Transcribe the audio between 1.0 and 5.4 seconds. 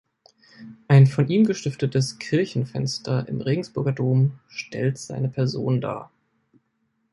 von ihm gestiftetes Kirchenfenster im Regensburger Dom stellt seine